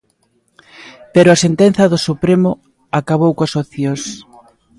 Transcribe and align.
Pero 1.13 1.29
a 1.31 1.41
sentenza 1.45 1.83
do 1.91 1.99
Supremo 2.07 2.51
acabou 2.99 3.31
coas 3.37 3.53
opcións. 3.63 4.01